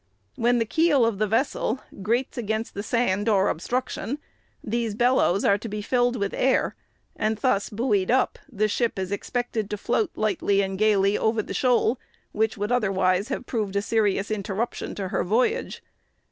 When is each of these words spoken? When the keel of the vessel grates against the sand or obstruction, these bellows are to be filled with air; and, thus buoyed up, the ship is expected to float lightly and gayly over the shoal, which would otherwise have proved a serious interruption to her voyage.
When 0.35 0.57
the 0.57 0.65
keel 0.65 1.05
of 1.05 1.19
the 1.19 1.27
vessel 1.27 1.79
grates 2.01 2.35
against 2.35 2.73
the 2.73 2.81
sand 2.81 3.29
or 3.29 3.49
obstruction, 3.49 4.17
these 4.63 4.95
bellows 4.95 5.45
are 5.45 5.59
to 5.59 5.69
be 5.69 5.83
filled 5.83 6.15
with 6.15 6.33
air; 6.33 6.75
and, 7.15 7.37
thus 7.37 7.69
buoyed 7.69 8.09
up, 8.09 8.39
the 8.51 8.67
ship 8.67 8.97
is 8.97 9.11
expected 9.11 9.69
to 9.69 9.77
float 9.77 10.09
lightly 10.15 10.61
and 10.61 10.75
gayly 10.79 11.19
over 11.19 11.43
the 11.43 11.53
shoal, 11.53 11.99
which 12.31 12.57
would 12.57 12.71
otherwise 12.71 13.27
have 13.27 13.45
proved 13.45 13.75
a 13.75 13.81
serious 13.83 14.31
interruption 14.31 14.95
to 14.95 15.09
her 15.09 15.23
voyage. 15.23 15.83